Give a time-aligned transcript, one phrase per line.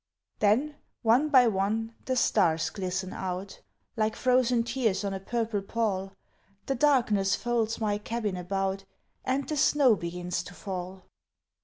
[0.39, 3.61] Then, one by one, the stars glisten out
[3.95, 6.13] Like frozen tears on a purple pall
[6.65, 8.83] The darkness folds my cabin about
[9.23, 11.03] And the snow begins to fall.